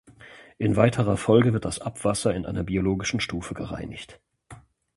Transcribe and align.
In 0.57 0.77
weiterer 0.77 1.15
Folge 1.15 1.53
wird 1.53 1.63
das 1.63 1.77
Abwasser 1.77 2.33
in 2.33 2.47
einer 2.47 2.63
biologischen 2.63 3.19
Stufe 3.19 3.53
gereinigt. 3.53 4.19